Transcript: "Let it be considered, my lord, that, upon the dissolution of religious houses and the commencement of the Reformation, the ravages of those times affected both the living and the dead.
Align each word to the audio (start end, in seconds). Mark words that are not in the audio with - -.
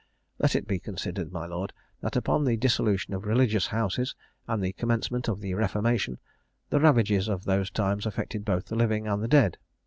"Let 0.39 0.55
it 0.55 0.67
be 0.67 0.79
considered, 0.79 1.31
my 1.31 1.45
lord, 1.45 1.73
that, 1.99 2.15
upon 2.15 2.43
the 2.43 2.57
dissolution 2.57 3.13
of 3.13 3.23
religious 3.23 3.67
houses 3.67 4.15
and 4.47 4.59
the 4.63 4.73
commencement 4.73 5.27
of 5.27 5.41
the 5.41 5.53
Reformation, 5.53 6.17
the 6.71 6.79
ravages 6.79 7.27
of 7.29 7.45
those 7.45 7.69
times 7.69 8.07
affected 8.07 8.43
both 8.43 8.65
the 8.65 8.75
living 8.75 9.05
and 9.07 9.21
the 9.21 9.27
dead. 9.27 9.59